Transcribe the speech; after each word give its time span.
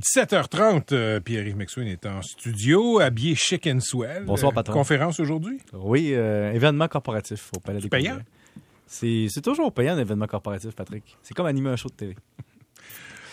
17h30, 0.00 0.92
euh, 0.92 1.20
Pierre-Yves 1.20 1.56
McSween 1.56 1.86
est 1.86 2.04
en 2.04 2.20
studio, 2.20 2.98
habillé 2.98 3.36
chic 3.36 3.64
and 3.68 3.78
swell. 3.78 4.24
Bonsoir, 4.24 4.50
Euh, 4.50 4.54
patron. 4.56 4.72
conférence 4.74 5.20
aujourd'hui? 5.20 5.60
Oui, 5.72 6.10
euh, 6.14 6.52
événement 6.52 6.88
corporatif 6.88 7.50
au 7.56 7.60
Palais 7.60 7.78
des 7.80 7.88
Payant? 7.88 8.14
Congrès. 8.14 8.26
C'est 8.88 9.26
c'est 9.28 9.40
toujours 9.40 9.72
payant 9.72 9.94
un 9.94 9.98
événement 9.98 10.26
corporatif, 10.26 10.72
Patrick. 10.74 11.16
C'est 11.22 11.32
comme 11.34 11.46
animer 11.46 11.70
un 11.70 11.76
show 11.76 11.88
de 11.88 11.94
télé. 11.94 12.16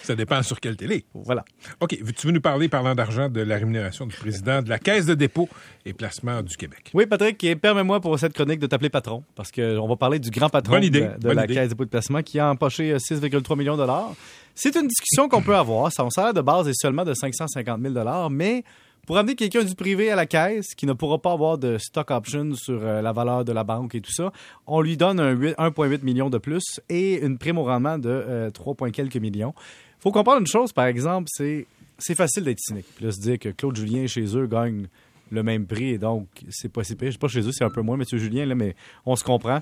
Ça 0.04 0.16
dépend 0.16 0.42
sur 0.44 0.60
quelle 0.60 0.76
télé. 0.76 1.06
Voilà. 1.14 1.44
OK, 1.80 1.98
tu 2.16 2.28
veux 2.28 2.34
nous 2.34 2.42
parler, 2.42 2.70
parlant 2.70 2.96
d'argent, 2.96 3.30
de 3.30 3.42
la 3.42 3.58
rémunération 3.58 4.06
du 4.06 4.16
président 4.16 4.62
de 4.62 4.70
la 4.70 4.80
Caisse 4.80 5.06
de 5.06 5.14
dépôt 5.14 5.48
et 5.86 5.94
placement 5.94 6.42
du 6.42 6.56
Québec? 6.58 6.92
Oui, 6.94 7.06
Patrick, 7.06 7.44
et 7.44 7.56
permets-moi 7.56 8.00
pour 8.02 8.18
cette 8.20 8.34
chronique 8.34 8.60
de 8.60 8.68
t'appeler 8.68 8.90
patron, 8.90 9.24
parce 9.36 9.52
qu'on 9.52 9.88
va 9.88 9.96
parler 9.96 10.20
du 10.20 10.30
grand 10.30 10.50
patron 10.50 10.74
Bonne 10.74 10.84
idée, 10.84 11.02
de, 11.02 11.06
de 11.06 11.20
bonne 11.20 11.36
la 11.36 11.46
idée. 11.46 11.54
Caisse 11.54 11.66
de 11.66 11.70
dépôt 11.70 11.86
de 11.86 11.90
placement 11.90 12.22
qui 12.22 12.40
a 12.40 12.50
empoché 12.50 12.92
euh, 12.92 12.98
6,3 12.98 13.58
millions 13.58 13.74
de 13.74 13.82
dollars. 13.82 14.14
C'est 14.56 14.76
une 14.76 14.88
discussion 14.88 15.30
qu'on 15.30 15.42
peut 15.42 15.56
avoir. 15.56 15.92
Son 15.92 16.10
salaire 16.10 16.34
de 16.34 16.42
base 16.42 16.68
est 16.68 16.80
seulement 16.80 17.04
de 17.06 17.14
550 17.14 17.82
000 17.82 17.94
dollars, 17.94 18.30
mais 18.30 18.64
pour 19.08 19.18
amener 19.18 19.36
quelqu'un 19.36 19.64
du 19.64 19.76
privé 19.76 20.12
à 20.12 20.16
la 20.16 20.26
caisse 20.26 20.74
qui 20.76 20.86
ne 20.86 20.94
pourra 20.94 21.20
pas 21.20 21.32
avoir 21.34 21.58
de 21.58 21.78
stock 21.78 22.12
option 22.12 22.54
sur 22.56 22.80
euh, 22.82 23.02
la 23.02 23.12
valeur 23.12 23.44
de 23.44 23.52
la 23.52 23.64
banque 23.64 23.96
et 23.96 24.02
tout 24.02 24.12
ça, 24.14 24.32
on 24.68 24.82
lui 24.82 24.96
donne 24.98 25.20
un 25.20 25.32
huit- 25.32 25.56
1,8 25.58 26.04
million 26.04 26.30
de 26.30 26.38
plus 26.38 26.80
et 26.90 27.20
une 27.24 27.38
prime 27.38 27.58
au 27.58 27.64
rendement 27.64 27.98
de 27.98 28.10
euh, 28.10 28.50
3, 28.52 28.76
point 28.76 28.92
quelques 28.92 29.18
millions. 29.18 29.54
faut 30.00 30.12
comprendre 30.12 30.40
une 30.42 30.48
chose, 30.48 30.72
par 30.72 30.86
exemple, 30.86 31.28
c'est 31.32 31.66
c'est 32.04 32.16
facile 32.16 32.44
d'être 32.44 32.60
cynique. 32.60 32.88
Puis 32.96 33.06
là, 33.06 33.12
se 33.12 33.20
dire 33.20 33.38
que 33.38 33.50
Claude 33.50 33.76
Julien, 33.76 34.08
chez 34.08 34.26
eux, 34.36 34.48
gagne 34.48 34.88
le 35.30 35.44
même 35.44 35.68
prix 35.68 35.90
et 35.90 35.98
donc 36.00 36.26
c'est 36.50 36.72
pas 36.72 36.84
si 36.84 36.96
pire. 36.96 37.10
Je 37.10 37.12
sais 37.14 37.18
pas 37.20 37.28
chez 37.28 37.42
eux, 37.42 37.52
c'est 37.52 37.64
un 37.64 37.70
peu 37.70 37.82
moins, 37.82 37.96
M. 37.96 38.04
Julien, 38.14 38.46
là, 38.46 38.56
mais 38.56 38.76
on 39.06 39.16
se 39.16 39.24
comprend. 39.24 39.60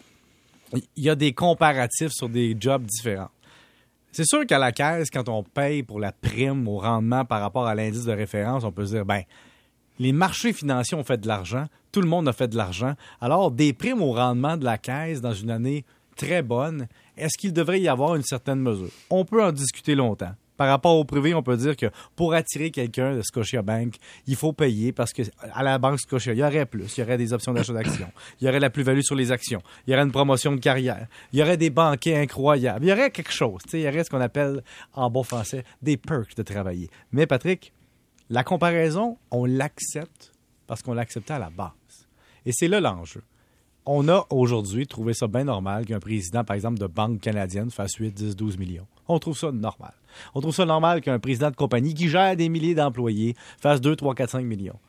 Il 0.74 1.04
y 1.04 1.10
a 1.10 1.16
des 1.16 1.34
comparatifs 1.34 2.12
sur 2.12 2.30
des 2.30 2.56
jobs 2.58 2.84
différents. 2.86 3.30
C'est 4.12 4.26
sûr 4.26 4.46
qu'à 4.46 4.58
la 4.58 4.72
caisse, 4.72 5.10
quand 5.12 5.30
on 5.30 5.44
paye 5.44 5.84
pour 5.84 6.00
la 6.00 6.12
prime 6.12 6.68
au 6.68 6.78
rendement 6.78 7.26
par 7.26 7.42
rapport 7.42 7.68
à 7.68 7.76
l'indice 7.76 8.06
de 8.06 8.12
référence, 8.12 8.64
on 8.64 8.72
peut 8.72 8.86
se 8.86 8.94
dire, 8.94 9.06
ben, 9.06 9.22
les 10.00 10.14
marchés 10.14 10.54
financiers 10.54 10.98
ont 10.98 11.04
fait 11.04 11.20
de 11.20 11.28
l'argent, 11.28 11.66
tout 11.92 12.02
le 12.02 12.08
monde 12.08 12.28
a 12.28 12.34
fait 12.34 12.48
de 12.48 12.58
l'argent. 12.58 12.94
Alors, 13.22 13.52
des 13.52 13.74
primes 13.74 14.02
au 14.02 14.14
rendement 14.14 14.58
de 14.58 14.66
la 14.66 14.78
caisse 14.78 15.22
dans 15.22 15.34
une 15.34 15.52
année 15.52 15.86
très 16.16 16.42
bonne, 16.42 16.88
est-ce 17.18 17.38
qu'il 17.38 17.54
devrait 17.54 17.82
y 17.82 17.88
avoir 17.88 18.16
une 18.16 18.24
certaine 18.24 18.60
mesure? 18.60 18.90
On 19.10 19.26
peut 19.26 19.44
en 19.44 19.52
discuter 19.52 19.96
longtemps. 19.96 20.34
Par 20.60 20.68
rapport 20.68 20.98
au 20.98 21.06
privé, 21.06 21.34
on 21.34 21.42
peut 21.42 21.56
dire 21.56 21.78
que 21.78 21.86
pour 22.18 22.34
attirer 22.34 22.70
quelqu'un 22.70 23.16
de 23.16 23.22
Scotiabank, 23.22 23.96
il 24.28 24.36
faut 24.36 24.52
payer 24.52 24.92
parce 24.92 25.14
que 25.14 25.22
à 25.54 25.64
la 25.64 25.78
banque 25.78 26.02
Scotia, 26.02 26.34
il 26.34 26.40
y 26.40 26.44
aurait 26.44 26.66
plus. 26.66 26.98
Il 26.98 27.00
y 27.00 27.04
aurait 27.06 27.18
des 27.18 27.32
options 27.32 27.54
d'achat 27.54 27.72
d'actions. 27.72 28.12
Il 28.42 28.46
y 28.46 28.50
aurait 28.50 28.60
la 28.60 28.70
plus-value 28.70 29.00
sur 29.00 29.16
les 29.16 29.32
actions. 29.32 29.62
Il 29.88 29.92
y 29.92 29.94
aurait 29.94 30.04
une 30.04 30.12
promotion 30.12 30.52
de 30.52 30.60
carrière. 30.60 31.08
Il 31.32 31.40
y 31.40 31.42
aurait 31.42 31.56
des 31.56 31.70
banquets 31.70 32.18
incroyables. 32.18 32.84
Il 32.84 32.90
y 32.90 32.92
aurait 32.92 33.10
quelque 33.10 33.32
chose. 33.32 33.62
Il 33.72 33.80
y 33.80 33.88
aurait 33.88 34.04
ce 34.04 34.10
qu'on 34.10 34.20
appelle, 34.20 34.62
en 34.92 35.10
bon 35.10 35.24
français, 35.24 35.64
des 35.82 35.96
perks 35.96 36.36
de 36.36 36.44
travailler. 36.44 36.90
Mais 37.14 37.26
Patrick, 37.26 37.72
la 38.30 38.44
comparaison, 38.44 39.18
on 39.32 39.46
l'accepte 39.46 40.34
parce 40.68 40.82
qu'on 40.82 40.94
l'acceptait 40.94 41.36
à 41.36 41.40
la 41.40 41.52
base. 41.52 41.72
Et 42.46 42.52
c'est 42.52 42.68
là 42.68 42.82
l'enjeu. 42.82 43.24
On 43.86 44.10
a 44.10 44.26
aujourd'hui 44.30 44.88
trouvé 44.88 45.14
ça 45.14 45.28
bien 45.28 45.46
normal 45.46 45.86
qu'un 45.86 46.02
président, 46.02 46.44
par 46.44 46.58
exemple, 46.58 46.80
de 46.80 46.88
banque 46.88 47.22
canadienne 47.22 47.72
fasse 47.72 47.96
8, 47.96 48.12
10, 48.12 48.36
12 48.36 48.58
millions. 48.58 48.88
On 49.10 49.20
trouve 49.20 49.38
ça 49.38 49.52
normal. 49.52 49.94
On 50.36 50.40
trouve 50.42 50.56
ça 50.56 50.66
normal 50.66 51.02
qu'un 51.02 51.20
président 51.20 51.50
de 51.52 51.56
compagnie 51.56 51.94
qui 51.94 52.08
gère 52.10 52.36
des 52.36 52.48
milliers 52.48 52.76
d'employés 52.76 53.36
fasse 53.62 53.82
2, 53.82 53.96
3, 53.96 54.16
4, 54.16 54.30
5 54.30 54.46
millions. 54.46 54.80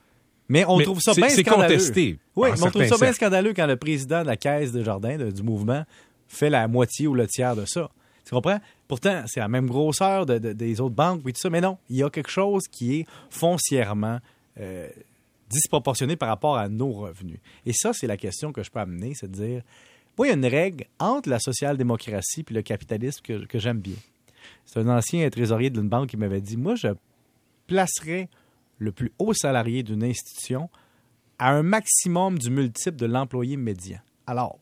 Mais 0.48 0.64
on 0.66 0.78
Mais 0.78 0.84
trouve 0.84 1.00
ça 1.00 1.14
bien 1.14 1.28
c'est 1.28 1.42
scandaleux. 1.42 1.74
contesté, 1.74 2.18
Oui, 2.36 2.48
mais 2.52 2.62
on 2.62 2.70
trouve 2.70 2.84
ça 2.86 2.96
bien 2.98 3.12
scandaleux 3.12 3.54
quand 3.54 3.66
le 3.66 3.76
président 3.76 4.22
de 4.22 4.26
la 4.26 4.36
caisse 4.36 4.72
de 4.72 4.82
jardin 4.84 5.16
de- 5.16 5.30
du 5.30 5.42
mouvement 5.42 5.84
fait 6.28 6.50
la 6.50 6.66
moitié 6.68 7.06
ou 7.06 7.14
le 7.14 7.26
tiers 7.26 7.54
de 7.56 7.64
ça. 7.66 7.88
Tu 8.24 8.30
comprends? 8.34 8.58
Pourtant, 8.88 9.22
c'est 9.26 9.41
la 9.41 9.48
même 9.48 9.66
grosseur 9.68 10.26
de- 10.26 10.38
de- 10.38 10.52
des 10.52 10.80
autres 10.80 10.94
banques 10.94 11.22
et 11.26 11.32
tout 11.32 11.41
ça, 11.41 11.50
mais 11.50 11.60
non, 11.60 11.78
il 11.88 11.96
y 11.96 12.02
a 12.02 12.10
quelque 12.10 12.30
chose 12.30 12.64
qui 12.68 12.96
est 13.00 13.06
foncièrement 13.30 14.18
euh, 14.58 14.88
disproportionné 15.48 16.16
par 16.16 16.28
rapport 16.28 16.56
à 16.56 16.68
nos 16.68 16.92
revenus. 16.92 17.38
Et 17.66 17.72
ça, 17.72 17.92
c'est 17.92 18.06
la 18.06 18.16
question 18.16 18.52
que 18.52 18.62
je 18.62 18.70
peux 18.70 18.78
amener, 18.80 19.12
c'est 19.14 19.30
de 19.30 19.36
dire, 19.36 19.62
il 20.25 20.28
y 20.28 20.32
a 20.32 20.34
une 20.34 20.47
règle 20.47 20.86
entre 20.98 21.28
la 21.28 21.38
social-démocratie 21.38 22.44
et 22.48 22.54
le 22.54 22.62
capitalisme 22.62 23.20
que, 23.22 23.44
que 23.47 23.58
j'aime 23.58 23.81
bien. 23.81 23.97
C'est 24.64 24.81
un 24.81 24.88
ancien 24.88 25.28
trésorier 25.31 25.70
d'une 25.70 25.88
banque 25.88 26.10
qui 26.10 26.16
m'avait 26.16 26.41
dit, 26.41 26.56
moi, 26.56 26.75
je 26.75 26.88
placerais 27.66 28.28
le 28.78 28.92
plus 28.92 29.12
haut 29.19 29.34
salarié 29.34 29.82
d'une 29.82 30.03
institution 30.03 30.69
à 31.38 31.53
un 31.53 31.62
maximum 31.62 32.38
du 32.38 32.50
multiple 32.50 32.97
de 32.97 33.06
l'employé 33.06 33.56
médian. 33.56 33.98
Alors, 34.26 34.59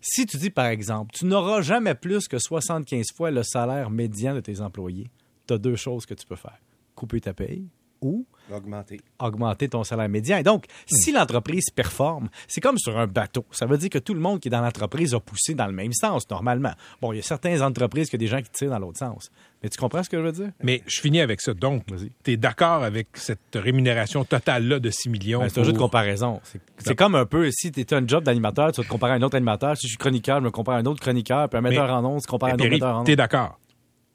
si 0.00 0.26
tu 0.26 0.36
dis, 0.36 0.50
par 0.50 0.66
exemple, 0.66 1.12
tu 1.14 1.26
n'auras 1.26 1.62
jamais 1.62 1.94
plus 1.94 2.28
que 2.28 2.38
75 2.38 3.06
fois 3.14 3.30
le 3.30 3.42
salaire 3.42 3.90
médian 3.90 4.34
de 4.34 4.40
tes 4.40 4.60
employés, 4.60 5.10
tu 5.46 5.54
as 5.54 5.58
deux 5.58 5.76
choses 5.76 6.06
que 6.06 6.14
tu 6.14 6.26
peux 6.26 6.36
faire. 6.36 6.58
Couper 6.94 7.20
ta 7.20 7.34
paye 7.34 7.66
ou 8.00 8.24
Augmenter. 8.52 9.00
augmenter 9.18 9.68
ton 9.68 9.82
salaire 9.84 10.08
médian. 10.08 10.36
Et 10.38 10.42
donc, 10.42 10.66
si 10.86 11.10
l'entreprise 11.12 11.70
performe, 11.74 12.28
c'est 12.46 12.60
comme 12.60 12.78
sur 12.78 12.96
un 12.98 13.06
bateau. 13.06 13.44
Ça 13.50 13.66
veut 13.66 13.76
dire 13.78 13.90
que 13.90 13.98
tout 13.98 14.14
le 14.14 14.20
monde 14.20 14.40
qui 14.40 14.48
est 14.48 14.50
dans 14.50 14.60
l'entreprise 14.60 15.14
a 15.14 15.20
poussé 15.20 15.54
dans 15.54 15.66
le 15.66 15.72
même 15.72 15.92
sens, 15.92 16.28
normalement. 16.30 16.72
Bon, 17.02 17.12
il 17.12 17.16
y 17.16 17.18
a 17.18 17.22
certaines 17.22 17.60
entreprises 17.62 18.08
qui 18.08 18.16
a 18.16 18.18
des 18.18 18.26
gens 18.28 18.40
qui 18.40 18.50
tirent 18.50 18.70
dans 18.70 18.78
l'autre 18.78 18.98
sens. 18.98 19.30
Mais 19.62 19.68
tu 19.68 19.78
comprends 19.78 20.02
ce 20.02 20.10
que 20.10 20.16
je 20.18 20.22
veux 20.22 20.32
dire? 20.32 20.50
Mais 20.62 20.82
je 20.86 21.00
finis 21.00 21.20
avec 21.20 21.40
ça. 21.40 21.54
Donc, 21.54 21.82
Vas-y. 21.90 22.12
tu 22.22 22.32
es 22.32 22.36
d'accord 22.36 22.84
avec 22.84 23.08
cette 23.14 23.40
rémunération 23.54 24.24
totale-là 24.24 24.78
de 24.78 24.90
6 24.90 25.08
millions? 25.08 25.40
Ben, 25.40 25.48
c'est 25.48 25.60
un 25.60 25.64
jeu 25.64 25.72
de 25.72 25.78
comparaison. 25.78 26.40
C'est- 26.78 26.94
comme 26.94 27.14
un 27.16 27.26
peu, 27.26 27.50
si 27.50 27.72
tu 27.72 27.84
un 27.94 28.06
job 28.06 28.22
d'animateur, 28.24 28.70
tu 28.72 28.80
vas 28.80 28.84
te 28.84 28.88
comparer 28.90 29.14
à 29.14 29.16
un 29.16 29.22
autre 29.22 29.36
animateur. 29.36 29.76
Si 29.76 29.86
je 29.86 29.92
suis 29.92 29.98
chroniqueur, 29.98 30.38
je 30.40 30.44
me 30.44 30.50
compare 30.50 30.76
à 30.76 30.78
un 30.78 30.84
autre 30.86 31.00
chroniqueur. 31.00 31.48
Puis 31.48 31.58
un 31.58 31.62
metteur 31.62 31.86
Mais- 31.86 31.92
en 31.92 32.04
ondes, 32.04 32.22
se 32.22 32.26
compare 32.28 32.50
à 32.50 32.52
un 32.52 32.54
autre 32.54 32.68
metteur 32.68 32.96
en 32.96 33.02
t'es 33.04 33.12
ondes. 33.12 33.16
d'accord? 33.16 33.58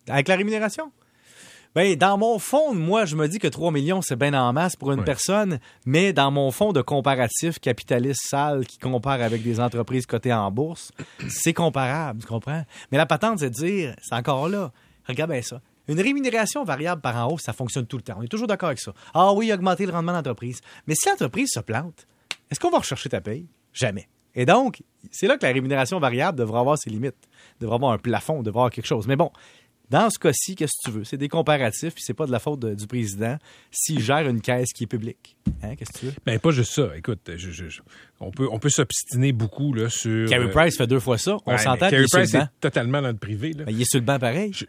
Avec 0.07 0.27
la 0.27 0.35
rémunération? 0.35 0.91
Ben, 1.73 1.95
dans 1.95 2.17
mon 2.17 2.37
fond, 2.37 2.73
moi, 2.73 3.05
je 3.05 3.15
me 3.15 3.27
dis 3.27 3.39
que 3.39 3.47
3 3.47 3.71
millions, 3.71 4.01
c'est 4.01 4.17
bien 4.17 4.33
en 4.33 4.51
masse 4.51 4.75
pour 4.75 4.91
une 4.91 5.05
personne, 5.05 5.59
mais 5.85 6.11
dans 6.11 6.29
mon 6.29 6.51
fond 6.51 6.73
de 6.73 6.81
comparatif 6.81 7.59
capitaliste 7.59 8.23
sale 8.27 8.65
qui 8.65 8.77
compare 8.77 9.21
avec 9.21 9.41
des 9.41 9.61
entreprises 9.61 10.05
cotées 10.05 10.33
en 10.33 10.51
bourse, 10.51 10.91
c'est 11.29 11.53
comparable, 11.53 12.19
tu 12.19 12.27
comprends? 12.27 12.65
Mais 12.91 12.97
la 12.97 13.05
patente, 13.05 13.39
c'est 13.39 13.49
de 13.49 13.55
dire, 13.55 13.95
c'est 14.01 14.15
encore 14.15 14.49
là. 14.49 14.73
Regarde 15.07 15.31
bien 15.31 15.41
ça. 15.41 15.61
Une 15.87 16.01
rémunération 16.01 16.65
variable 16.65 16.99
par 16.99 17.15
en 17.15 17.31
haut, 17.31 17.37
ça 17.37 17.53
fonctionne 17.53 17.87
tout 17.87 17.97
le 17.97 18.03
temps. 18.03 18.15
On 18.17 18.21
est 18.21 18.27
toujours 18.27 18.47
d'accord 18.47 18.67
avec 18.67 18.79
ça. 18.79 18.93
Ah 19.13 19.31
oui, 19.31 19.51
augmenter 19.53 19.85
le 19.85 19.93
rendement 19.93 20.13
d'entreprise. 20.13 20.59
Mais 20.87 20.95
si 20.95 21.07
l'entreprise 21.07 21.51
se 21.53 21.61
plante, 21.61 22.05
est-ce 22.49 22.59
qu'on 22.59 22.69
va 22.69 22.79
rechercher 22.79 23.07
ta 23.07 23.21
paye? 23.21 23.47
Jamais. 23.71 24.09
Et 24.35 24.45
donc, 24.45 24.83
c'est 25.09 25.27
là 25.27 25.37
que 25.37 25.45
la 25.45 25.53
rémunération 25.53 25.99
variable 25.99 26.37
devra 26.37 26.59
avoir 26.59 26.77
ses 26.77 26.89
limites. 26.89 27.29
Devra 27.61 27.75
avoir 27.75 27.93
un 27.93 27.97
plafond, 27.97 28.43
devra 28.43 28.61
avoir 28.61 28.71
quelque 28.71 28.85
chose. 28.87 29.07
Mais 29.07 29.15
bon, 29.15 29.31
dans 29.91 30.09
ce 30.09 30.17
cas-ci, 30.17 30.55
qu'est-ce 30.55 30.71
que 30.83 30.89
tu 30.89 30.97
veux? 30.97 31.03
C'est 31.03 31.17
des 31.17 31.27
comparatifs, 31.27 31.93
puis 31.93 32.03
c'est 32.03 32.13
pas 32.13 32.25
de 32.25 32.31
la 32.31 32.39
faute 32.39 32.59
de- 32.61 32.73
du 32.73 32.87
président 32.87 33.37
s'il 33.69 33.99
gère 34.03 34.27
une 34.27 34.41
caisse 34.41 34.71
qui 34.73 34.85
est 34.85 34.87
publique. 34.87 35.35
Hein, 35.61 35.75
qu'est-ce 35.75 35.91
que 35.91 35.97
tu 35.99 36.05
veux? 36.07 36.13
Ben, 36.25 36.39
pas 36.39 36.51
juste 36.51 36.71
ça. 36.73 36.89
Écoute, 36.95 37.19
je- 37.35 37.51
je- 37.51 37.69
je- 37.69 37.81
on 38.19 38.31
peut, 38.31 38.47
on 38.51 38.57
peut 38.57 38.69
s'obstiner 38.69 39.33
beaucoup 39.33 39.73
là, 39.73 39.89
sur. 39.89 40.29
Carey 40.29 40.45
euh, 40.45 40.49
Price 40.51 40.77
fait 40.77 40.87
deux 40.87 40.99
fois 40.99 41.17
ça. 41.17 41.37
On 41.45 41.51
ouais, 41.51 41.57
s'entend 41.57 41.89
sur 41.89 41.99
le 41.99 42.05
Price 42.09 42.31
banc. 42.31 42.39
est 42.43 42.49
totalement 42.61 43.01
dans 43.01 43.09
le 43.09 43.17
privé. 43.17 43.53
Là. 43.53 43.65
Ben, 43.65 43.71
il 43.75 43.81
est 43.81 43.89
sur 43.89 43.99
le 43.99 44.05
banc 44.05 44.17
pareil. 44.17 44.51
Je- 44.53 44.65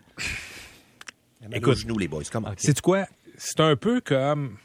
Écoute. 1.52 1.76
Genoux, 1.78 1.98
les 1.98 2.08
boys. 2.08 2.22
Comment? 2.30 2.52
C'est 2.56 2.80
quoi? 2.80 3.06
C'est 3.36 3.60
un 3.60 3.76
peu 3.76 4.00
comme 4.00 4.56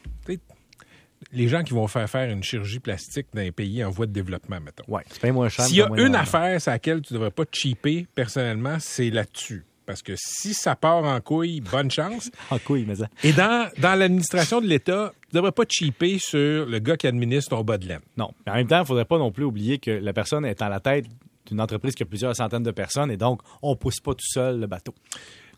les 1.32 1.48
gens 1.48 1.62
qui 1.64 1.74
vont 1.74 1.86
faire 1.88 2.08
faire 2.08 2.30
une 2.30 2.42
chirurgie 2.44 2.78
plastique 2.78 3.26
dans 3.34 3.40
un 3.42 3.50
pays 3.50 3.82
en 3.84 3.90
voie 3.90 4.06
de 4.06 4.12
développement, 4.12 4.60
mettons. 4.60 4.84
Ouais, 4.86 5.02
tu 5.12 5.18
payes 5.18 5.32
moins 5.32 5.48
cher. 5.48 5.64
S'il 5.66 5.76
y 5.76 5.82
a 5.82 5.88
une 5.96 6.14
affaire 6.14 6.60
sur 6.60 6.70
laquelle 6.70 7.02
tu 7.02 7.12
ne 7.12 7.18
devrais 7.18 7.32
pas 7.32 7.44
te 7.44 7.56
cheaper, 7.56 8.06
personnellement, 8.14 8.76
c'est 8.80 9.10
là-dessus. 9.10 9.64
Parce 9.88 10.02
que 10.02 10.12
si 10.16 10.52
ça 10.52 10.76
part 10.76 11.02
en 11.02 11.18
couille, 11.22 11.62
bonne 11.62 11.90
chance. 11.90 12.30
En 12.50 12.58
couille, 12.58 12.84
mais 12.86 12.96
ça. 12.96 13.08
Et 13.24 13.32
dans, 13.32 13.70
dans 13.78 13.98
l'administration 13.98 14.60
de 14.60 14.66
l'État, 14.66 15.14
tu 15.22 15.28
ne 15.34 15.38
devrais 15.38 15.52
pas 15.52 15.64
cheaper 15.66 16.18
sur 16.18 16.66
le 16.66 16.78
gars 16.78 16.98
qui 16.98 17.06
administre 17.06 17.56
ton 17.56 17.64
bas 17.64 17.78
de 17.78 17.88
laine. 17.88 18.02
Non. 18.18 18.30
Mais 18.44 18.52
en 18.52 18.56
même 18.56 18.66
temps, 18.66 18.76
il 18.76 18.80
ne 18.82 18.84
faudrait 18.86 19.06
pas 19.06 19.16
non 19.16 19.32
plus 19.32 19.44
oublier 19.44 19.78
que 19.78 19.90
la 19.90 20.12
personne 20.12 20.44
est 20.44 20.60
à 20.60 20.68
la 20.68 20.80
tête 20.80 21.06
d'une 21.46 21.58
entreprise 21.58 21.94
qui 21.94 22.02
a 22.02 22.06
plusieurs 22.06 22.36
centaines 22.36 22.64
de 22.64 22.70
personnes 22.70 23.10
et 23.10 23.16
donc 23.16 23.40
on 23.62 23.76
pousse 23.76 24.00
pas 24.00 24.12
tout 24.12 24.26
seul 24.28 24.60
le 24.60 24.66
bateau. 24.66 24.94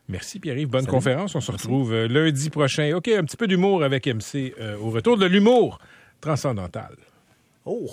Merci 0.09 0.39
Pierre-Yves. 0.39 0.69
Bonne 0.69 0.83
Salut. 0.83 0.93
conférence. 0.93 1.35
On 1.35 1.41
se 1.41 1.51
retrouve 1.51 1.93
euh, 1.93 2.07
lundi 2.07 2.51
prochain. 2.51 2.93
OK, 2.95 3.09
un 3.09 3.25
petit 3.25 3.37
peu 3.37 3.49
d'humour 3.49 3.83
avec 3.83 4.07
MC 4.07 4.55
euh, 4.61 4.79
au 4.79 4.91
retour 4.91 5.19
de 5.19 5.27
l'humour 5.27 5.81
transcendantal. 6.21 6.95
Oh! 7.65 7.89